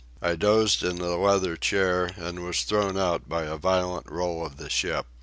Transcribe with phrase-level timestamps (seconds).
[0.19, 4.57] I dozed in a leather chair and was thrown out by a violent roll of
[4.57, 5.05] the ship.